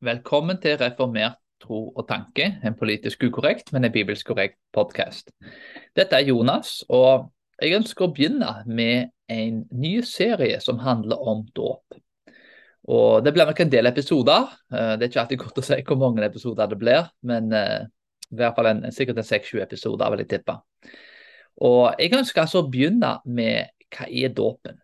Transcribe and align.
Velkommen 0.00 0.56
til 0.56 0.78
Reformert 0.80 1.34
tro 1.60 1.90
og 1.92 2.06
tanke, 2.08 2.46
en 2.64 2.72
politisk 2.72 3.26
ukorrekt, 3.26 3.68
men 3.76 3.84
en 3.84 3.92
bibelsk 3.92 4.30
korrekt 4.30 4.56
podkast. 4.72 5.28
Dette 5.92 6.16
er 6.16 6.24
Jonas, 6.24 6.78
og 6.88 7.26
jeg 7.60 7.76
ønsker 7.76 8.06
å 8.06 8.14
begynne 8.16 8.54
med 8.64 9.10
en 9.28 9.58
ny 9.76 9.92
serie 10.08 10.56
som 10.64 10.80
handler 10.80 11.20
om 11.20 11.44
dåp. 11.52 12.00
Og 12.88 13.20
Det 13.24 13.34
blir 13.36 13.44
nok 13.44 13.60
en 13.60 13.76
del 13.76 13.92
episoder. 13.92 14.48
Eh, 14.72 14.96
det 14.96 15.04
er 15.04 15.12
ikke 15.12 15.20
alltid 15.26 15.44
godt 15.44 15.60
å 15.60 15.68
si 15.68 15.82
hvor 15.84 16.00
mange 16.00 16.24
episoder 16.24 16.72
det 16.72 16.80
blir, 16.80 17.12
men 17.20 17.52
eh, 17.52 17.84
i 18.32 18.40
hvert 18.40 18.56
fall 18.56 18.72
en, 18.72 18.84
sikkert 18.88 19.20
en 19.20 19.32
seks-sju 19.34 19.60
episoder, 19.60 20.08
vil 20.14 20.24
jeg 20.24 20.32
tippe. 20.32 20.56
Og 21.60 22.00
Jeg 22.00 22.16
ønsker 22.16 22.46
altså 22.46 22.64
å 22.64 22.70
begynne 22.72 23.18
med 23.28 23.68
hva 23.92 24.08
er 24.08 24.32
dåpen? 24.32 24.80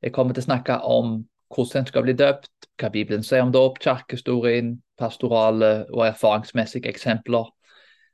Jeg 0.00 0.16
kommer 0.16 0.32
til 0.32 0.46
å 0.46 0.48
snakke 0.54 0.80
om 0.88 1.18
hvordan 1.54 1.82
en 1.82 1.86
skal 1.88 2.04
bli 2.04 2.14
døpt, 2.18 2.68
hva 2.78 2.90
Bibelen 2.92 3.24
sier 3.26 3.42
om 3.42 3.52
dåp, 3.52 3.80
kirkehistorien, 3.82 4.76
pastorale 4.98 5.86
og 5.94 6.04
erfaringsmessige 6.06 6.90
eksempler, 6.90 7.48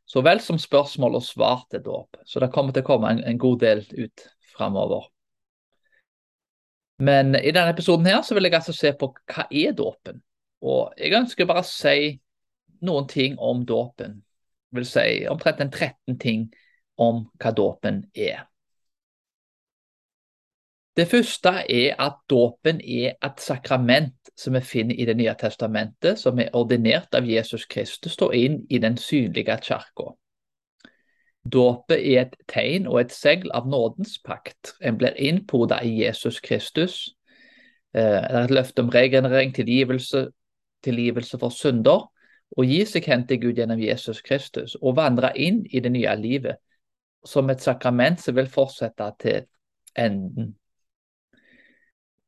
så 0.07 0.21
vel 0.25 0.41
som 0.41 0.61
spørsmål 0.61 1.19
og 1.19 1.25
svar 1.25 1.65
til 1.71 1.83
dåp. 1.85 2.21
Så 2.27 2.41
det 2.41 2.53
kommer 2.53 2.73
til 2.73 2.85
å 2.85 2.89
komme 2.89 3.11
en, 3.11 3.25
en 3.25 3.41
god 3.41 3.61
del 3.65 3.85
ut 3.97 4.27
framover. 4.55 5.09
Men 6.99 7.35
i 7.35 7.51
denne 7.51 7.73
episoden 7.73 8.07
her 8.07 8.23
så 8.23 8.37
vil 8.37 8.47
jeg 8.47 8.55
altså 8.61 8.75
se 8.77 8.93
på 8.99 9.11
hva 9.33 9.47
er 9.51 9.75
dåpen. 9.75 10.21
Og 10.65 10.95
jeg 11.01 11.17
ønsker 11.19 11.49
bare 11.49 11.65
å 11.65 11.69
si 11.69 12.15
noen 12.85 13.09
ting 13.11 13.39
om 13.43 13.65
dåpen. 13.67 14.21
Vil 14.75 14.87
si 14.89 15.25
omtrent 15.31 15.63
en 15.65 15.73
13 15.73 16.19
ting 16.21 16.47
om 17.01 17.25
hva 17.41 17.53
dåpen 17.57 18.05
er. 18.15 18.45
Det 20.97 21.09
første 21.11 21.49
er 21.49 21.97
at 21.99 22.21
dåpen 22.31 22.79
er 22.81 23.17
et 23.27 23.41
sakrament 23.43 24.31
som 24.39 24.55
vi 24.55 24.61
finner 24.61 24.95
i 24.95 25.05
Det 25.05 25.17
nye 25.17 25.35
testamentet, 25.35 26.19
som 26.19 26.39
er 26.39 26.55
ordinert 26.55 27.15
av 27.15 27.27
Jesus 27.27 27.67
Kristus 27.67 28.15
og 28.23 28.35
inn 28.35 28.61
i 28.71 28.79
den 28.79 28.97
synlige 28.97 29.59
kirka. 29.63 30.15
Dåpet 31.45 31.99
er 31.99 32.21
et 32.23 32.37
tegn 32.49 32.87
og 32.87 33.01
et 33.01 33.13
segl 33.13 33.51
av 33.53 33.67
nådens 33.69 34.19
pakt. 34.25 34.77
En 34.81 34.97
blir 34.99 35.19
innpoda 35.19 35.83
i 35.83 35.99
Jesus 36.05 36.41
Kristus. 36.41 37.15
Eh, 37.95 38.01
det 38.01 38.31
er 38.31 38.45
et 38.45 38.51
løfte 38.51 38.83
om 38.83 38.89
regenerering, 38.89 39.55
tilgivelse, 39.55 40.29
tilgivelse 40.83 41.39
for 41.39 41.51
synder, 41.51 42.09
og 42.57 42.65
gi 42.65 42.85
seg 42.87 43.05
hen 43.11 43.27
til 43.27 43.41
Gud 43.41 43.59
gjennom 43.59 43.81
Jesus 43.83 44.23
Kristus, 44.23 44.77
og 44.81 44.97
vandre 44.97 45.33
inn 45.37 45.65
i 45.71 45.81
det 45.81 45.93
nye 45.93 46.17
livet 46.17 46.63
som 47.27 47.51
et 47.51 47.61
sakrament 47.61 48.21
som 48.21 48.37
vil 48.37 48.49
fortsette 48.49 49.11
til 49.21 49.47
enden. 49.99 50.55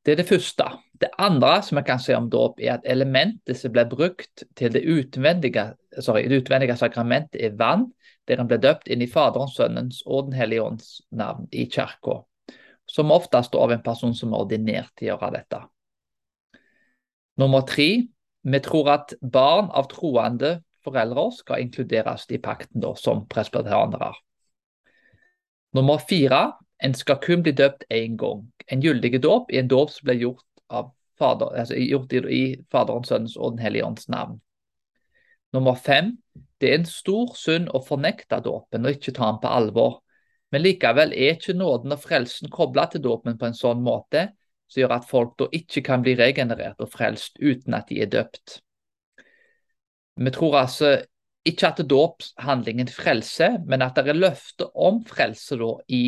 Det 0.06 0.12
er 0.12 0.20
det 0.20 0.28
første. 0.28 0.64
Det 1.00 1.08
andre 1.18 1.62
som 1.66 1.80
jeg 1.80 1.86
kan 1.88 1.98
si 1.98 2.14
om 2.14 2.28
dåp, 2.30 2.60
er 2.62 2.76
at 2.76 2.84
elementet 2.86 3.58
som 3.58 3.72
blir 3.74 3.88
brukt 3.90 4.44
til 4.56 4.72
det 4.72 4.84
utvendige, 4.86 5.72
sorry, 6.00 6.28
det 6.30 6.44
utvendige 6.44 6.76
sakramentet, 6.78 7.42
er 7.42 7.56
vann, 7.58 7.88
der 8.28 8.40
en 8.40 8.46
blir 8.46 8.62
døpt 8.62 8.86
inn 8.86 9.02
i 9.02 9.10
Faderens, 9.10 9.56
Sønnens 9.58 10.02
og 10.06 10.28
Den 10.28 10.38
hellige 10.38 10.62
ånds 10.62 11.00
navn 11.10 11.48
i 11.52 11.66
kirka. 11.66 12.20
Som 12.86 13.10
oftest 13.10 13.54
av 13.58 13.72
en 13.74 13.82
person 13.82 14.14
som 14.14 14.32
er 14.32 14.44
ordinert 14.46 14.92
til 14.94 15.08
å 15.08 15.16
gjøre 15.16 15.32
dette. 15.40 15.60
Nummer 17.42 17.66
tre. 17.66 18.06
Vi 18.46 18.60
tror 18.62 18.92
at 18.92 19.14
barn 19.20 19.72
av 19.74 19.88
troende 19.90 20.60
foreldre 20.86 21.32
skal 21.34 21.64
inkluderes 21.64 22.28
i 22.30 22.38
pakten 22.38 22.78
da, 22.80 22.92
som 22.94 23.24
presbyterianere. 23.26 24.12
Nummer 25.74 25.98
fire. 25.98 26.44
En 26.82 26.94
skal 26.94 27.20
kun 27.22 27.42
bli 27.42 27.52
døpt 27.56 27.86
én 27.90 28.16
gang. 28.20 28.44
En 28.68 28.82
gyldig 28.82 29.22
dåp 29.22 29.52
i 29.52 29.58
en 29.58 29.68
dåp 29.68 29.90
som 29.90 30.08
blir 30.08 30.20
gjort, 30.20 30.44
fader, 31.18 31.54
altså 31.56 31.76
gjort 31.80 32.12
i, 32.12 32.18
i 32.18 32.42
Faderens, 32.70 33.08
Sønnens 33.08 33.36
og 33.36 33.54
Den 33.54 33.64
hellige 33.64 33.86
ånds 33.86 34.08
navn. 34.08 34.40
Nummer 35.52 35.74
fem. 35.74 36.18
Det 36.60 36.70
er 36.70 36.78
en 36.80 36.88
stor 36.88 37.32
synd 37.36 37.70
å 37.72 37.80
fornekte 37.84 38.40
dåpen 38.44 38.84
og 38.84 38.96
ikke 38.96 39.14
ta 39.16 39.30
den 39.30 39.40
på 39.40 39.52
alvor. 39.52 40.00
Men 40.52 40.62
likevel 40.62 41.12
er 41.12 41.36
ikke 41.36 41.56
nåden 41.56 41.94
og 41.96 42.02
frelsen 42.02 42.52
kobla 42.52 42.86
til 42.92 43.02
dåpen 43.04 43.38
på 43.38 43.48
en 43.48 43.56
sånn 43.56 43.82
måte 43.84 44.28
som 44.66 44.82
gjør 44.82 44.96
at 44.96 45.08
folk 45.08 45.34
da 45.40 45.48
ikke 45.54 45.82
kan 45.86 46.04
bli 46.04 46.16
regenerert 46.18 46.80
og 46.82 46.90
frelst 46.90 47.38
uten 47.40 47.76
at 47.76 47.90
de 47.90 48.00
er 48.02 48.10
døpt. 48.10 48.60
Vi 50.16 50.32
tror 50.32 50.62
altså 50.62 50.96
ikke 51.46 51.68
at 51.68 51.82
dåpshandlingen 51.86 52.88
frelser, 52.90 53.60
men 53.66 53.84
at 53.84 53.98
det 53.98 54.10
er 54.10 54.18
løfte 54.18 54.66
om 54.74 55.02
frelse 55.06 55.58
da 55.60 55.72
i 55.92 56.02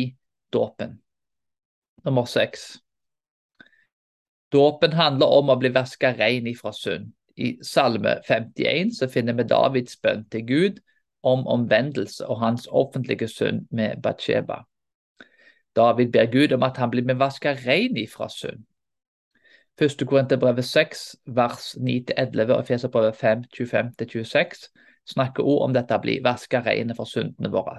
dåpen. 0.53 0.99
Nummer 2.03 2.25
seks. 2.25 2.77
Dåpen 4.51 4.93
handler 4.93 5.27
om 5.27 5.49
å 5.49 5.57
bli 5.61 5.69
vaska 5.69 6.13
rein 6.17 6.47
ifra 6.47 6.73
synd. 6.73 7.11
I 7.39 7.57
Salme 7.63 8.17
51 8.27 8.95
så 8.97 9.07
finner 9.07 9.37
vi 9.37 9.45
Davids 9.47 9.95
bønn 10.03 10.25
til 10.31 10.45
Gud 10.47 10.79
om 11.23 11.45
omvendelse 11.47 12.27
og 12.27 12.39
hans 12.39 12.67
offentlige 12.71 13.27
synd 13.27 13.67
med 13.71 14.01
Batsheba. 14.03 14.63
David 15.75 16.11
ber 16.11 16.25
Gud 16.31 16.51
om 16.51 16.63
at 16.63 16.77
han 16.77 16.91
blir 16.91 17.15
vaska 17.15 17.53
rein 17.65 17.97
ifra 17.97 18.29
synd. 18.29 18.65
1. 19.79 20.05
Korinterbrevet 20.07 20.65
6, 20.65 21.15
vers 21.25 21.75
9-11 21.77 22.53
og 22.53 22.65
Feserbrevet 22.67 23.15
5, 23.15 23.43
25-26 23.55 24.67
snakker 25.07 25.43
ord 25.43 25.69
om 25.69 25.73
dette 25.73 25.95
å 25.95 26.03
bli 26.03 26.19
vaska 26.23 26.59
reine 26.65 26.95
for 26.95 27.07
syndene 27.07 27.51
våre. 27.53 27.77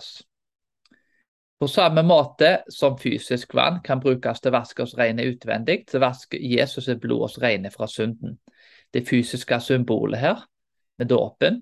På 1.61 1.69
samme 1.69 2.03
måte 2.03 2.63
som 2.73 2.99
fysisk 2.99 3.55
vann 3.55 3.83
kan 3.85 4.01
brukes 4.01 4.41
til 4.41 4.49
å 4.49 4.55
vaske 4.55 4.85
oss 4.87 4.95
rene 4.97 5.27
utvendig, 5.29 5.83
så 5.93 6.01
vasker 6.01 6.41
Jesus 6.41 6.89
blod 7.03 7.27
oss 7.27 7.37
rene 7.43 7.69
fra 7.75 7.85
synden. 7.85 8.39
Det 8.89 9.05
fysiske 9.05 9.59
symbolet 9.61 10.23
her, 10.23 10.41
med 10.97 11.13
dåpen, 11.13 11.61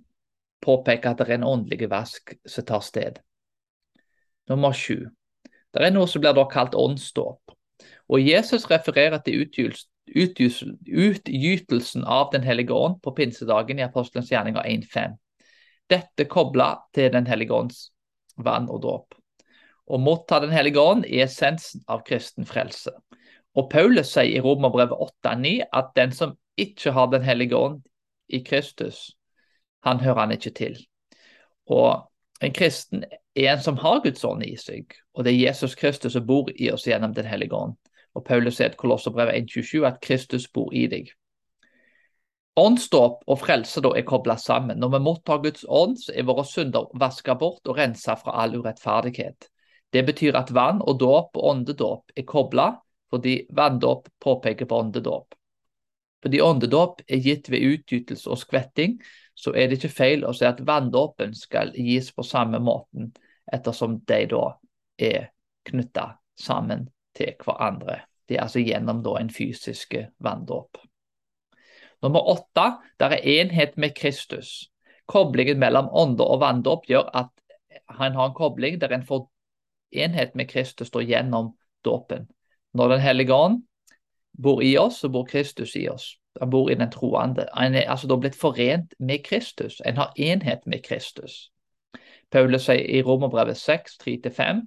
påpeker 0.63 1.11
at 1.11 1.19
det 1.19 1.27
er 1.27 1.35
en 1.41 1.49
åndelig 1.51 1.91
vask 1.91 2.37
som 2.47 2.69
tar 2.71 2.87
sted. 2.87 3.19
Nummer 4.49 4.71
sju. 4.71 5.11
Det 5.75 5.83
er 5.83 5.91
noe 5.91 6.07
som 6.07 6.23
blir 6.23 6.35
da 6.39 6.47
kalt 6.47 6.79
åndsdåp. 6.79 7.59
Og 8.09 8.23
Jesus 8.23 8.71
refererer 8.71 9.19
til 9.27 9.51
utgytelsen 10.15 12.07
av 12.07 12.31
Den 12.33 12.47
hellige 12.47 12.73
ånd 12.73 13.03
på 13.03 13.17
pinsedagen 13.19 13.83
i 13.83 13.87
Apostelens 13.91 14.31
gjerninger 14.31 14.63
1.5. 14.63 15.19
Dette 15.91 16.31
kobla 16.31 16.77
til 16.95 17.11
Den 17.13 17.27
hellige 17.27 17.55
ånds 17.55 17.89
vann 18.39 18.71
og 18.71 18.83
dåp. 18.87 19.18
Å 19.89 19.99
motta 19.99 20.41
Den 20.41 20.53
hellige 20.53 20.81
ånd 20.81 21.07
er 21.09 21.25
essensen 21.25 21.83
av 21.89 22.05
kristen 22.05 22.47
frelse. 22.49 22.93
Og 23.57 23.71
Paulus 23.73 24.13
sier 24.13 24.37
i 24.37 24.43
Romerbrevet 24.45 24.99
8,9 25.25 25.55
at 25.73 25.95
den 25.97 26.13
som 26.13 26.37
ikke 26.61 26.93
har 26.93 27.09
Den 27.13 27.25
hellige 27.25 27.57
ånd 27.57 27.81
i 28.29 28.43
Kristus, 28.45 29.17
han 29.85 30.01
hører 30.01 30.27
han 30.27 30.35
ikke 30.37 30.53
til. 30.53 30.77
Og 31.67 32.05
en 32.45 32.53
kristen 32.53 33.05
er 33.35 33.55
en 33.55 33.63
som 33.63 33.79
har 33.81 34.03
Guds 34.05 34.25
ånd 34.25 34.45
i 34.45 34.57
seg, 34.61 34.93
og 35.15 35.25
det 35.25 35.33
er 35.33 35.49
Jesus 35.49 35.75
Kristus 35.75 36.13
som 36.13 36.27
bor 36.27 36.51
i 36.55 36.71
oss 36.71 36.87
gjennom 36.87 37.15
Den 37.15 37.27
hellige 37.27 37.57
ånd. 37.57 37.79
Og 38.15 38.25
Paulus 38.27 38.59
sier 38.59 38.75
i 38.75 38.79
Kolosserbrevet 38.79 39.49
1,27 39.49 39.87
at 39.87 40.01
Kristus 40.05 40.49
bor 40.53 40.75
i 40.75 40.87
deg. 40.91 41.11
Åndsdåp 42.59 43.23
og 43.31 43.39
frelse 43.39 43.81
da 43.85 43.93
er 43.95 44.07
kobla 44.07 44.35
sammen. 44.37 44.81
Når 44.83 44.97
vi 44.97 45.01
mottar 45.05 45.43
Guds 45.45 45.65
ånd, 45.69 45.95
så 46.03 46.13
er 46.15 46.27
våre 46.27 46.45
synder 46.47 46.89
vaska 46.99 47.37
bort 47.39 47.69
og 47.71 47.79
rensa 47.79 48.17
fra 48.19 48.35
all 48.43 48.57
urettferdighet. 48.59 49.47
Det 49.93 50.03
betyr 50.05 50.37
at 50.37 50.51
vann 50.53 50.83
og 50.85 50.99
dåp 51.01 51.37
og 51.39 51.45
åndedåp 51.53 52.13
er 52.17 52.27
kobla, 52.29 52.69
fordi 53.11 53.47
vanndåp 53.57 54.09
påpeker 54.21 54.69
på 54.69 54.77
åndedåp. 54.77 55.35
Fordi 56.23 56.41
åndedåp 56.43 57.01
er 57.07 57.23
gitt 57.23 57.49
ved 57.49 57.65
utgytelse 57.65 58.29
og 58.31 58.41
skvetting, 58.41 58.99
så 59.35 59.55
er 59.55 59.69
det 59.69 59.79
ikke 59.79 59.95
feil 59.95 60.27
å 60.27 60.35
si 60.35 60.45
at 60.49 60.61
vanndåpen 60.67 61.35
skal 61.39 61.71
gis 61.79 62.11
på 62.13 62.27
samme 62.27 62.59
måten, 62.61 63.13
ettersom 63.53 64.01
de 64.09 64.25
da 64.29 64.45
er 64.99 65.31
knytta 65.69 66.11
sammen 66.37 66.89
til 67.17 67.37
hverandre. 67.45 68.03
Det 68.29 68.37
er 68.37 68.45
altså 68.45 68.61
gjennom 68.61 69.01
da 69.07 69.15
en 69.21 69.31
fysisk 69.33 69.95
vanndåp. 70.21 70.83
Nummer 72.03 72.29
åtte, 72.31 72.67
der 73.01 73.15
er 73.17 73.25
enhet 73.41 73.79
med 73.79 73.97
Kristus. 73.97 74.69
Koblingen 75.09 75.59
mellom 75.59 75.89
ånde 75.89 76.27
og 76.27 76.43
vanndåp 76.43 76.87
gjør 76.91 77.09
at 77.17 77.33
han 77.99 78.15
har 78.15 78.29
en 78.29 78.37
kobling 78.37 78.77
der 78.83 78.93
en 78.93 79.07
får 79.07 79.25
enhet 79.93 80.35
med 80.35 80.51
Kristus 80.51 80.89
står 80.89 81.03
gjennom 81.03 81.55
dåpen. 81.85 82.29
Når 82.75 82.89
Den 82.89 83.01
hellige 83.01 83.35
ånd 83.35 83.63
bor 84.33 84.63
i 84.63 84.77
oss, 84.79 85.01
så 85.01 85.09
bor 85.09 85.27
Kristus 85.27 85.77
i 85.77 85.89
oss. 85.89 86.17
Han 86.41 86.51
bor 86.51 86.71
i 86.71 86.75
den 86.75 86.91
troende. 86.91 87.49
Han 87.55 87.75
er 87.75 87.91
altså 87.91 88.07
da 88.07 88.17
blitt 88.17 88.37
forent 88.37 88.95
med 88.99 89.25
Kristus. 89.25 89.81
En 89.85 89.97
har 89.97 90.13
enhet 90.17 90.67
med 90.67 90.85
Kristus. 90.85 91.51
Paulus 92.31 92.69
sier 92.69 92.85
i 92.85 93.03
Romerbrevet 93.03 93.57
6, 93.57 93.97
3-5 94.05 94.67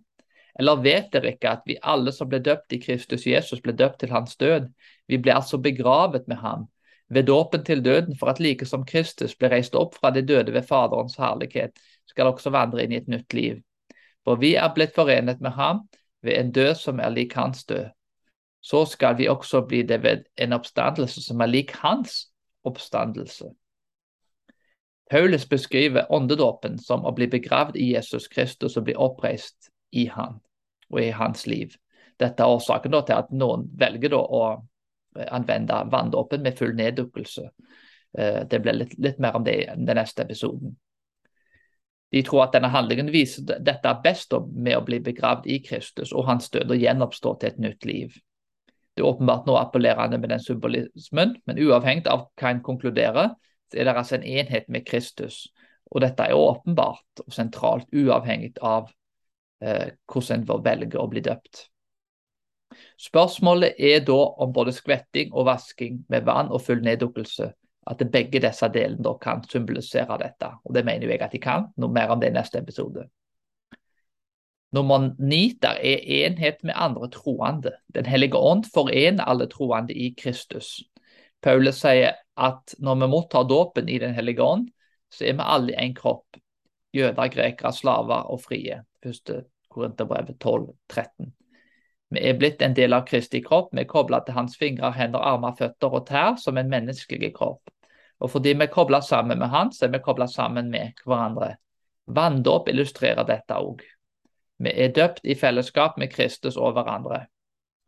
eller 0.60 0.82
vet 0.84 1.12
dere 1.14 1.32
ikke 1.32 1.50
at 1.50 1.64
vi 1.66 1.78
alle 1.82 2.12
som 2.12 2.30
ble 2.30 2.42
døpt 2.44 2.74
i 2.76 2.82
Kristus 2.82 3.26
Jesus, 3.28 3.62
ble 3.64 3.74
døpt 3.78 4.02
til 4.04 4.12
hans 4.12 4.36
død? 4.36 4.68
Vi 5.08 5.18
ble 5.18 5.36
altså 5.36 5.62
begravet 5.62 6.28
med 6.28 6.42
ham 6.42 6.68
ved 7.12 7.28
dåpen 7.28 7.64
til 7.68 7.84
døden, 7.84 8.16
for 8.20 8.32
at 8.32 8.40
like 8.40 8.66
som 8.66 8.86
Kristus 8.88 9.36
ble 9.36 9.50
reist 9.52 9.76
opp 9.76 9.98
fra 10.00 10.12
de 10.16 10.24
døde 10.24 10.54
ved 10.54 10.64
Faderens 10.68 11.18
herlighet, 11.20 11.80
skal 12.08 12.32
også 12.32 12.54
vandre 12.56 12.84
inn 12.84 12.94
i 12.96 13.00
et 13.02 13.10
nytt 13.12 13.34
liv. 13.36 13.60
For 14.26 14.38
vi 14.42 14.54
er 14.56 14.74
blitt 14.76 14.96
forenet 14.96 15.42
med 15.42 15.56
ham 15.58 15.88
ved 16.22 16.38
en 16.38 16.52
død 16.52 16.76
som 16.76 17.00
er 17.00 17.10
lik 17.10 17.34
hans 17.34 17.66
død. 17.66 17.90
Så 18.62 18.86
skal 18.86 19.18
vi 19.18 19.28
også 19.28 19.64
bli 19.66 19.82
det 19.82 20.04
ved 20.04 20.24
en 20.38 20.54
oppstandelse 20.54 21.24
som 21.24 21.42
er 21.42 21.50
lik 21.50 21.72
hans 21.82 22.28
oppstandelse. 22.64 23.50
Paulus 25.12 25.46
beskriver 25.46 26.12
åndedåpen 26.14 26.78
som 26.80 27.06
å 27.06 27.12
bli 27.12 27.28
begravd 27.28 27.76
i 27.76 27.90
Jesus 27.96 28.30
Kristus 28.32 28.78
og 28.78 28.86
bli 28.88 28.96
oppreist 28.96 29.72
i 29.92 30.06
han 30.08 30.38
og 30.92 31.02
i 31.02 31.10
hans 31.12 31.48
liv. 31.48 31.74
Dette 32.20 32.44
er 32.44 32.54
årsaken 32.54 32.94
til 32.94 33.18
at 33.18 33.34
noen 33.34 33.66
velger 33.80 34.14
å 34.16 34.44
anvende 35.28 35.82
vanndåpen 35.92 36.44
med 36.46 36.58
full 36.58 36.76
neddukkelse. 36.76 37.50
Eh, 38.18 38.42
det 38.48 38.60
blir 38.60 38.78
litt, 38.78 38.96
litt, 39.00 39.20
mer 39.20 39.36
om 39.36 39.44
det 39.44 39.56
i 39.58 39.68
den 39.72 39.98
neste 39.98 40.24
episoden. 40.24 40.78
De 42.12 42.24
tror 42.28 42.44
at 42.44 42.56
denne 42.56 42.72
handlingen 42.72 43.12
viser 43.14 43.46
dette 43.64 43.94
best 44.04 44.34
med 44.52 44.76
å 44.76 44.84
bli 44.84 45.00
begravd 45.04 45.48
i 45.48 45.62
Kristus 45.64 46.12
og 46.12 46.28
hans 46.28 46.50
død 46.52 46.74
og 46.74 46.84
gjenoppstå 46.84 47.34
til 47.40 47.52
et 47.52 47.62
nytt 47.64 47.88
liv. 47.88 48.18
Det 48.92 49.04
er 49.04 49.08
åpenbart 49.08 49.48
noe 49.48 49.62
appellerende 49.62 50.20
med 50.20 50.34
den 50.34 50.44
symbolismen, 50.44 51.38
men 51.48 51.62
uavhengig 51.64 52.10
av 52.12 52.26
hva 52.36 52.52
en 52.52 52.64
konkluderer, 52.66 53.32
er 53.72 53.88
det 53.88 53.96
altså 53.96 54.18
en 54.18 54.28
enhet 54.28 54.68
med 54.68 54.84
Kristus. 54.84 55.46
Og 55.92 56.04
dette 56.04 56.28
er 56.28 56.36
åpenbart 56.36 57.24
og 57.24 57.32
sentralt, 57.32 57.88
uavhengig 57.96 58.58
av 58.60 58.92
eh, 59.64 59.96
hvordan 60.12 60.44
en 60.44 60.66
velger 60.66 61.00
å 61.00 61.08
bli 61.12 61.24
døpt. 61.24 61.70
Spørsmålet 63.00 63.80
er 63.80 64.04
da 64.08 64.20
om 64.44 64.52
både 64.52 64.76
skvetting 64.76 65.32
og 65.32 65.48
vasking 65.48 66.04
med 66.12 66.28
vann 66.28 66.52
og 66.52 66.64
full 66.64 66.84
neddukkelse 66.84 67.52
at 67.88 68.04
begge 68.14 68.42
disse 68.44 68.68
delene 68.74 69.16
kan 69.22 69.42
symbolisere 69.50 70.18
dette. 70.22 70.52
Og 70.66 70.74
Det 70.76 70.86
mener 70.86 71.10
jeg 71.10 71.22
at 71.22 71.32
de 71.32 71.40
kan. 71.40 71.72
Noe 71.78 71.92
mer 71.92 72.14
om 72.14 72.20
det 72.22 72.30
i 72.30 72.36
neste 72.36 72.60
episode. 72.60 73.08
Nummer 74.72 75.10
ni 75.20 75.58
der 75.62 75.82
er 75.84 76.06
enhet 76.26 76.64
med 76.64 76.74
andre 76.76 77.10
troende. 77.10 77.74
Den 77.94 78.06
hellige 78.06 78.38
ånd 78.38 78.64
forener 78.74 79.28
alle 79.28 79.48
troende 79.52 79.94
i 79.94 80.14
Kristus. 80.18 80.84
Paulus 81.42 81.82
sier 81.82 82.16
at 82.38 82.76
når 82.80 83.02
vi 83.02 83.10
mottar 83.12 83.50
dåpen 83.50 83.90
i 83.90 83.98
Den 84.00 84.14
hellige 84.14 84.44
ånd, 84.44 84.70
så 85.12 85.26
er 85.26 85.34
vi 85.34 85.44
alle 85.44 85.76
en 85.76 85.96
kropp. 85.96 86.38
Jøder, 86.94 87.28
grekere, 87.28 87.74
slaver 87.74 88.30
og 88.32 88.42
frie. 88.42 88.84
Første 89.04 89.44
Korinterbrevet 89.72 90.40
12, 90.40 90.70
13. 90.90 91.34
Vi 92.12 92.20
er 92.28 92.36
blitt 92.36 92.62
en 92.62 92.74
del 92.76 92.94
av 92.94 93.06
Kristi 93.08 93.40
kropp. 93.44 93.70
Vi 93.72 93.86
er 93.86 93.88
kobla 93.88 94.20
til 94.26 94.36
hans 94.36 94.58
fingre, 94.60 94.92
hender, 94.92 95.24
armer, 95.24 95.56
føtter 95.56 95.94
og 95.96 96.08
tær 96.10 96.36
som 96.40 96.58
en 96.60 96.70
menneskelig 96.72 97.32
kropp. 97.38 97.72
Og 98.20 98.30
fordi 98.34 98.54
vi 98.54 98.66
er 98.66 98.74
kobla 98.74 99.00
sammen 99.02 99.40
med 99.40 99.50
han, 99.50 99.72
så 99.72 99.88
er 99.88 99.94
vi 99.96 100.04
kobla 100.04 100.28
sammen 100.28 100.70
med 100.70 101.00
hverandre. 101.06 101.56
Vanndåp 102.12 102.68
illustrerer 102.70 103.24
dette 103.26 103.56
òg. 103.56 103.86
Vi 104.62 104.74
er 104.76 104.92
døpt 104.94 105.24
i 105.24 105.38
fellesskap 105.40 105.96
med 105.98 106.12
Kristus 106.12 106.58
og 106.58 106.76
hverandre. 106.76 107.24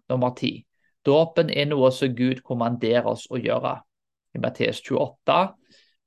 Nummer 0.10 0.34
ti. 0.40 0.64
Dåpen 1.06 1.52
er 1.52 1.68
noe 1.68 1.92
som 1.92 2.16
Gud 2.16 2.42
kommanderer 2.48 3.12
oss 3.12 3.28
å 3.30 3.38
gjøre. 3.38 3.76
I 4.34 4.42
Matteus 4.42 4.80
28, 4.82 5.38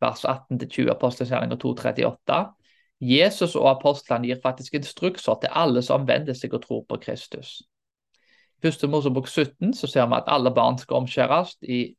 vers 0.01 0.25
18-20, 0.25 0.91
apostelgjerninger 0.97 1.61
238. 1.63 2.43
Jesus 2.99 3.55
og 3.61 3.69
apostlene 3.77 4.33
gir 4.33 4.41
faktisk 4.43 4.81
instrukser 4.81 5.37
til 5.43 5.53
alle 5.53 5.85
som 5.85 6.09
vender 6.09 6.35
seg 6.35 6.57
og 6.57 6.65
tror 6.65 6.87
på 6.89 6.99
Kristus. 7.05 7.61
1. 8.65 8.89
Mosebok 8.89 9.29
17 9.29 9.75
så 9.75 9.87
ser 9.87 10.07
vi 10.07 10.17
at 10.17 10.31
alle 10.33 10.53
barn 10.55 10.79
skal 10.79 11.03
omskjæres. 11.03 11.57
I 11.63 11.97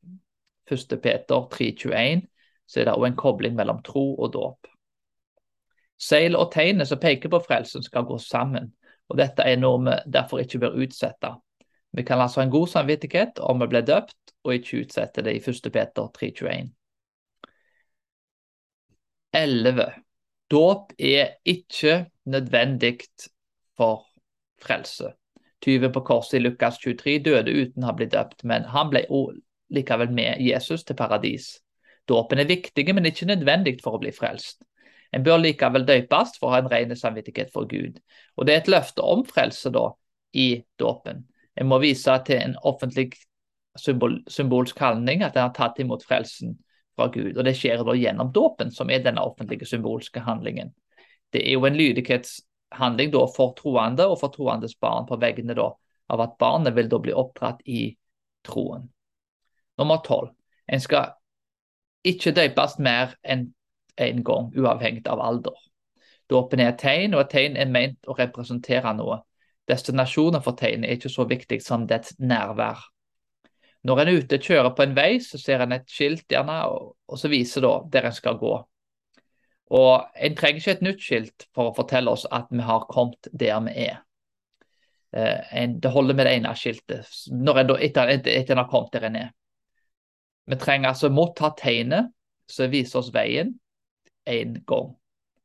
1. 0.71 1.00
Peter 1.04 1.48
3,21 1.54 2.25
så 2.68 2.80
er 2.81 2.89
det 2.89 2.95
òg 2.98 3.06
en 3.07 3.19
kobling 3.19 3.56
mellom 3.56 3.83
tro 3.83 4.15
og 4.15 4.33
dåp. 4.33 4.68
Seil 5.98 6.36
og 6.38 6.51
tegnet 6.54 6.89
som 6.89 7.00
peker 7.01 7.31
på 7.31 7.39
frelsen, 7.45 7.83
skal 7.83 8.06
gå 8.06 8.18
sammen. 8.21 8.74
og 9.09 9.18
Dette 9.18 9.45
er 9.48 9.57
noe 9.57 9.80
vi 9.86 9.95
derfor 10.13 10.44
ikke 10.44 10.59
bør 10.59 10.75
utsette. 10.83 11.31
Vi 11.95 12.04
kan 12.04 12.19
altså 12.21 12.42
ha 12.42 12.45
en 12.45 12.51
god 12.51 12.68
samvittighet 12.68 13.39
om 13.39 13.62
vi 13.62 13.68
blir 13.71 13.86
døpt, 13.88 14.33
og 14.44 14.54
ikke 14.54 14.83
utsette 14.83 15.24
det 15.24 15.33
i 15.38 15.42
1. 15.42 15.71
Peter 15.74 16.09
3,21. 16.19 16.74
11. 19.33 19.88
Dåp 20.51 20.94
er 21.00 21.39
ikke 21.45 22.06
nødvendig 22.25 23.00
for 23.77 24.06
frelse. 24.62 25.13
Tyven 25.67 25.91
på 25.91 26.01
korset 26.07 26.37
i 26.37 26.39
Lukas 26.39 26.77
23 26.79 27.17
døde 27.25 27.51
uten 27.51 27.83
å 27.83 27.89
ha 27.89 27.93
blitt 27.97 28.13
døpt, 28.13 28.45
men 28.47 28.63
han 28.71 28.87
ble 28.87 29.01
likevel 29.75 30.13
med 30.15 30.39
Jesus 30.39 30.85
til 30.87 30.95
paradis. 30.95 31.57
Dåpen 32.07 32.39
er 32.39 32.47
viktig, 32.47 32.85
men 32.95 33.09
ikke 33.09 33.27
nødvendig 33.27 33.81
for 33.83 33.97
å 33.97 33.99
bli 33.99 34.13
frelst. 34.15 34.63
En 35.11 35.25
bør 35.25 35.41
likevel 35.43 35.83
døpes 35.87 36.37
for 36.39 36.47
å 36.47 36.53
ha 36.55 36.61
en 36.63 36.69
ren 36.71 36.95
samvittighet 36.95 37.51
for 37.51 37.67
Gud. 37.67 37.99
Og 38.37 38.47
Det 38.47 38.53
er 38.53 38.61
et 38.63 38.71
løfte 38.71 39.03
om 39.03 39.25
frelse 39.27 39.71
da, 39.75 39.89
i 40.31 40.63
dåpen. 40.79 41.25
En 41.59 41.67
må 41.67 41.81
vise 41.83 42.15
til 42.23 42.39
en 42.39 42.55
offentlig 42.63 43.09
symbol, 43.75 44.21
symbolsk 44.31 44.79
handling, 44.79 45.23
at 45.23 45.35
en 45.35 45.49
har 45.49 45.55
tatt 45.55 45.83
imot 45.83 46.07
frelsen 46.07 46.55
fra 46.95 47.09
Gud. 47.11 47.35
Og 47.35 47.43
Det 47.43 47.57
skjer 47.59 47.83
da 47.83 47.95
gjennom 47.95 48.31
dåpen, 48.31 48.71
som 48.71 48.87
er 48.87 49.03
denne 49.03 49.23
offentlige 49.23 49.67
symbolske 49.67 50.23
handlingen. 50.23 50.71
Det 51.33 51.43
er 51.43 51.59
jo 51.59 51.67
en 51.67 51.75
lydighets 51.75 52.39
handling 52.71 53.11
da 53.13 53.23
for 53.31 53.53
troende 53.57 54.07
og 54.07 54.19
for 54.21 54.33
troendes 54.33 54.75
barn 54.79 55.07
på 55.07 55.19
vegne 55.21 55.55
da, 55.57 55.69
av 56.09 56.23
at 56.23 56.37
barnet 56.39 56.75
vil 56.75 56.89
da 56.91 56.99
bli 57.03 57.13
oppdratt 57.15 57.61
i 57.65 57.91
troen. 58.47 58.87
Nummer 59.77 60.01
tolv. 60.05 60.33
En 60.67 60.81
skal 60.83 61.13
ikke 62.07 62.33
døpes 62.35 62.77
mer 62.83 63.15
enn 63.23 63.49
én 63.97 64.17
en 64.17 64.23
gang, 64.23 64.51
uavhengig 64.53 65.07
av 65.09 65.21
alder. 65.21 65.55
Dåpen 66.29 66.59
er 66.59 66.73
et 66.73 66.79
tegn, 66.81 67.15
og 67.15 67.23
et 67.23 67.31
tegn 67.31 67.57
er 67.57 67.71
ment 67.71 68.07
å 68.07 68.15
representere 68.17 68.93
noe. 68.93 69.21
Destinasjonen 69.67 70.43
for 70.43 70.57
tegnet 70.59 70.89
er 70.89 70.99
ikke 70.99 71.11
så 71.11 71.25
viktig 71.27 71.59
som 71.63 71.87
dets 71.87 72.13
nærvær. 72.19 72.83
Når 73.87 74.01
en 74.01 74.11
er 74.11 74.21
ute 74.21 74.39
kjører 74.43 74.73
på 74.75 74.83
en 74.83 74.95
vei, 74.95 75.11
så 75.23 75.39
ser 75.39 75.63
en 75.63 75.75
et 75.75 75.87
skilt 75.89 76.27
gjerne, 76.29 76.59
og, 76.67 76.95
og 77.07 77.19
så 77.19 77.31
viser 77.31 77.63
da 77.65 77.73
der 77.91 78.09
en 78.09 78.15
skal 78.15 78.39
gå. 78.39 78.53
Og 79.69 80.07
En 80.15 80.35
trenger 80.35 80.61
ikke 80.61 80.75
et 80.77 80.85
nytt 80.85 81.01
skilt 81.03 81.47
for 81.55 81.69
å 81.69 81.75
fortelle 81.75 82.11
oss 82.11 82.25
at 82.31 82.47
vi 82.51 82.63
har 82.63 82.85
kommet 82.87 83.27
der 83.33 83.59
vi 83.65 83.73
er. 83.87 83.97
Eh, 85.11 85.67
det 85.67 85.91
holder 85.91 86.15
med 86.15 86.25
det 86.25 86.35
ene 86.37 86.53
skiltet 86.55 87.07
når 87.31 87.63
en, 87.63 87.73
etter, 87.81 88.13
etter 88.15 88.55
en 88.55 88.63
har 88.63 88.71
kommet 88.71 88.93
der 88.93 89.07
en 89.09 89.15
er. 89.15 89.31
Vi 90.47 90.55
trenger 90.55 90.93
altså 90.93 91.09
motta 91.11 91.51
tegnet 91.59 92.13
som 92.47 92.71
viser 92.71 93.01
oss 93.01 93.11
veien 93.13 93.57
én 94.27 94.61
gang 94.67 94.93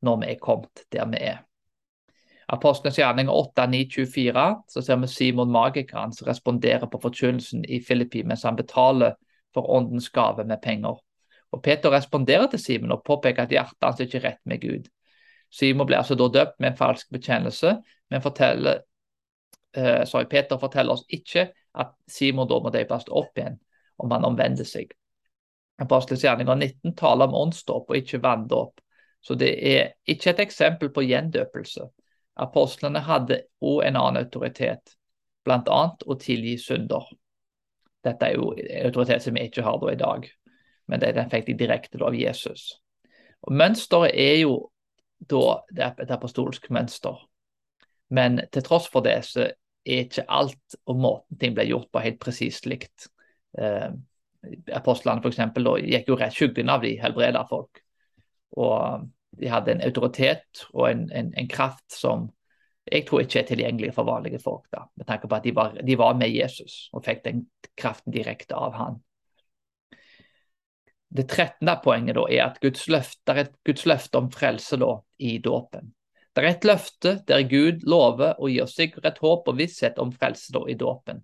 når 0.03 0.21
vi 0.21 0.31
er 0.31 0.43
kommet 0.43 0.85
der 0.95 1.09
vi 1.11 1.23
er. 1.33 1.43
Apostlenes 2.53 2.99
gjerning 2.99 3.31
8.9.24 3.31 4.47
så 4.69 4.83
ser 4.83 4.99
vi 5.01 5.09
Simon 5.09 5.51
Magikeren 5.51 6.13
som 6.13 6.29
responderer 6.29 6.87
på 6.91 7.01
forkynnelsen 7.03 7.65
i 7.65 7.81
Filippi 7.81 8.23
mens 8.27 8.43
han 8.45 8.59
betaler 8.59 9.15
for 9.55 9.71
åndens 9.71 10.11
gave 10.11 10.45
med 10.45 10.61
penger. 10.63 10.99
Og 11.53 11.63
Peter 11.63 11.93
responderer 11.93 12.49
til 12.51 12.61
Simon 12.61 12.95
og 12.97 13.05
påpeker 13.05 13.45
at 13.45 13.53
hjertet 13.53 13.85
hans 13.85 14.01
ikke 14.01 14.19
er 14.19 14.29
rett 14.31 14.41
med 14.49 14.63
Gud. 14.63 14.89
Simon 15.53 15.87
ble 15.87 15.99
altså 15.99 16.17
da 16.17 16.31
døpt 16.33 16.57
med 16.61 16.73
en 16.73 16.79
falsk 16.79 17.11
bekjennelse, 17.13 17.75
men 18.11 18.25
forteller, 18.25 18.81
uh, 19.77 20.05
sorry, 20.09 20.25
Peter 20.31 20.61
forteller 20.61 20.97
oss 20.97 21.05
ikke 21.13 21.51
at 21.53 21.93
Simon 22.09 22.49
da 22.49 22.61
må 22.61 22.73
døpes 22.73 23.09
opp 23.11 23.37
igjen 23.37 23.61
om 24.01 24.11
han 24.17 24.25
omvender 24.25 24.67
seg. 24.69 24.95
Apostelens 25.83 26.25
gjerninger 26.25 26.57
19 26.57 26.97
taler 26.97 27.29
om 27.29 27.37
åndsdåp 27.45 27.91
og 27.91 27.99
ikke 27.99 28.23
vanndåp, 28.25 28.81
så 29.23 29.37
det 29.39 29.53
er 29.69 29.93
ikke 30.09 30.33
et 30.33 30.45
eksempel 30.47 30.91
på 30.95 31.05
gjendøpelse. 31.05 31.85
Apostlene 32.43 33.03
hadde 33.05 33.43
òg 33.61 33.85
en 33.87 33.99
annen 34.01 34.25
autoritet, 34.25 34.97
bl.a. 35.45 35.83
å 35.93 36.17
tilgi 36.19 36.57
synder. 36.59 37.11
Dette 38.03 38.31
er 38.31 38.39
jo 38.41 38.55
autoritet 38.87 39.23
som 39.23 39.37
vi 39.37 39.45
ikke 39.47 39.65
har 39.67 39.77
da 39.83 39.93
i 39.93 40.01
dag 40.01 40.31
men 40.91 41.03
den 41.03 41.31
fikk 41.31 41.47
de 41.47 41.59
direkte 41.59 42.01
av 42.03 42.17
Jesus. 42.17 42.83
Og 43.43 43.55
Mønsteret 43.59 44.15
er 44.19 44.39
jo 44.43 44.57
da 45.31 45.63
det 45.71 45.85
er 45.85 46.01
et 46.03 46.15
apostolsk 46.15 46.69
mønster. 46.75 47.19
Men 48.13 48.41
til 48.53 48.65
tross 48.67 48.89
for 48.91 49.05
det 49.07 49.21
så 49.27 49.47
er 49.47 50.05
ikke 50.05 50.27
alt 50.29 50.77
og 50.87 50.99
måten 50.99 51.39
ting 51.41 51.55
ble 51.57 51.67
gjort 51.69 51.91
på 51.93 52.03
helt 52.05 52.21
presist 52.23 52.67
likt. 52.71 53.09
Eh, 53.59 53.89
apostlene 54.75 55.23
f.eks. 55.23 55.41
gikk 55.87 56.11
jo 56.11 56.19
rett 56.19 56.37
skyggen 56.37 56.71
av 56.73 56.85
de 56.85 56.97
helbreda 57.01 57.45
folk. 57.49 57.83
Og 58.59 59.09
de 59.41 59.49
hadde 59.49 59.77
en 59.77 59.85
autoritet 59.87 60.67
og 60.73 60.91
en, 60.91 61.07
en, 61.11 61.33
en, 61.39 61.49
kraft 61.49 61.95
som 61.95 62.29
jeg 62.85 63.07
tror 63.09 63.23
ikke 63.23 63.41
er 63.41 63.49
tilgjengelig 63.49 63.95
for 63.97 64.09
vanlige 64.09 64.43
folk. 64.43 64.67
da, 64.73 64.85
Med 64.99 65.07
tanke 65.09 65.31
på 65.31 65.39
at 65.39 65.47
de 65.47 65.55
var, 65.57 65.79
de 65.79 65.99
var 65.99 66.19
med 66.19 66.35
Jesus 66.35 66.91
og 66.93 67.05
fikk 67.07 67.25
den 67.25 67.47
kraften 67.79 68.13
direkte 68.13 68.59
av 68.59 68.77
han. 68.77 69.01
Det 71.13 71.27
trettende 71.29 71.75
poenget 71.85 72.17
da, 72.17 72.23
er 72.31 72.47
at 72.47 72.61
Guds 72.63 72.87
løft, 72.89 73.19
det 73.27 73.35
er 73.35 73.43
et 73.45 73.57
Guds 73.69 73.85
løfte 73.89 74.21
om 74.21 74.31
frelse 74.33 74.79
da, 74.81 74.95
i 75.21 75.37
dåpen. 75.45 75.91
Det 76.33 76.41
er 76.41 76.49
et 76.49 76.65
løfte 76.65 77.19
der 77.29 77.43
Gud 77.45 77.83
lover 77.85 78.39
å 78.41 78.49
gi 78.49 78.63
oss 78.65 78.79
sikkerhet, 78.79 79.21
håp 79.21 79.51
og 79.53 79.59
visshet 79.59 80.01
om 80.01 80.13
frelse 80.17 80.55
da, 80.55 80.63
i 80.73 80.77
dåpen. 80.81 81.21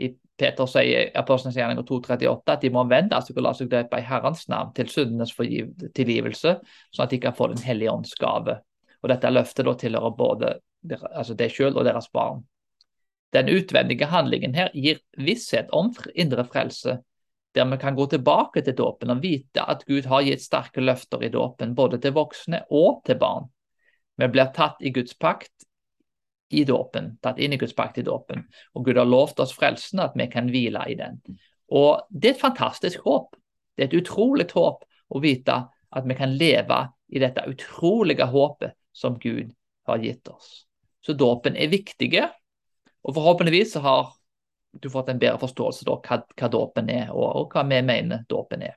I 0.00 0.08
Peter 0.40 0.68
sier 0.68 1.10
Apostlenes 1.16 1.56
gjerning 1.56 1.82
2,38 1.84 2.54
at 2.54 2.64
de 2.64 2.70
må 2.72 2.84
vende 2.88 3.20
seg 3.24 3.36
og 3.36 3.44
la 3.44 3.52
seg 3.56 3.68
døpe 3.72 4.00
i 4.00 4.06
Herrens 4.08 4.46
navn 4.52 4.72
til 4.76 4.88
syndenes 4.92 5.34
tilgivelse, 5.36 6.56
sånn 6.92 7.04
at 7.04 7.12
de 7.12 7.20
kan 7.20 7.36
få 7.36 7.50
Den 7.52 7.64
hellige 7.64 7.92
ånds 7.92 8.16
gave. 8.20 8.58
Og 9.02 9.12
Dette 9.12 9.32
løftet 9.32 9.68
da 9.68 9.74
tilhører 9.76 10.16
både 10.16 10.54
altså 11.12 11.36
deg 11.36 11.52
selv 11.52 11.80
og 11.80 11.84
deres 11.88 12.08
barn. 12.12 12.44
Den 13.36 13.48
utvendige 13.52 14.08
handlingen 14.08 14.54
her 14.56 14.72
gir 14.72 15.00
visshet 15.18 15.68
om 15.76 15.92
indre 16.14 16.44
frelse 16.48 17.00
der 17.56 17.68
vi 17.70 17.78
kan 17.80 17.96
gå 17.96 18.06
tilbake 18.12 18.62
til 18.62 18.76
dåpen 18.76 19.10
og 19.14 19.22
vite 19.22 19.64
at 19.64 19.84
Gud 19.88 20.06
har 20.10 20.24
gitt 20.26 20.44
sterke 20.44 20.84
løfter 20.84 21.24
i 21.24 21.32
dåpen, 21.32 21.74
både 21.74 21.98
til 22.02 22.14
voksne 22.16 22.62
og 22.70 23.00
til 23.08 23.18
barn. 23.20 23.48
Vi 24.16 24.28
blir 24.32 24.52
tatt 24.56 24.80
i 24.80 24.92
Guds 24.92 25.16
pakt 25.16 25.66
i 26.52 26.64
dåpen, 26.68 27.16
tatt 27.22 27.40
inn 27.42 27.56
i 27.56 27.58
Guds 27.60 27.74
pakt 27.76 27.98
i 27.98 28.04
dåpen. 28.06 28.44
Og 28.74 28.84
Gud 28.86 29.00
har 29.00 29.08
lovt 29.08 29.40
oss 29.42 29.54
frelsen, 29.56 30.00
at 30.04 30.14
vi 30.16 30.28
kan 30.32 30.50
hvile 30.52 30.84
i 30.88 30.98
den. 30.98 31.18
Og 31.72 32.06
Det 32.10 32.30
er 32.30 32.34
et 32.36 32.44
fantastisk 32.44 33.04
håp. 33.04 33.34
Det 33.76 33.84
er 33.84 33.88
et 33.90 34.00
utrolig 34.02 34.46
håp 34.52 34.84
å 35.08 35.20
vite 35.20 35.56
at 35.96 36.06
vi 36.06 36.14
kan 36.14 36.36
leve 36.36 36.86
i 37.08 37.20
dette 37.22 37.44
utrolige 37.46 38.26
håpet 38.30 38.76
som 38.92 39.18
Gud 39.18 39.52
har 39.86 40.02
gitt 40.02 40.28
oss. 40.28 40.66
Så 41.04 41.14
dåpen 41.14 41.56
er 41.56 41.70
viktige, 41.70 42.28
og 43.06 43.14
forhåpentligvis 43.14 43.76
har 43.84 44.14
du 44.82 44.90
fått 44.90 45.08
en 45.08 45.20
bedre 45.22 45.38
forståelse 45.42 45.86
av 45.90 46.02
hva, 46.06 46.20
hva 46.36 46.50
dåpen 46.52 46.90
er, 46.92 47.12
og, 47.14 47.28
og 47.40 47.54
hva 47.54 47.64
vi 47.68 47.80
mener 47.86 48.24
dåpen 48.28 48.64
er. 48.68 48.76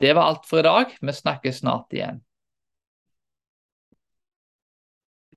Det 0.00 0.12
var 0.12 0.28
alt 0.28 0.46
for 0.46 0.60
i 0.60 0.66
dag. 0.66 0.92
Vi 1.00 1.12
snakkes 1.12 1.62
snart 1.62 1.92
igjen. 1.96 2.20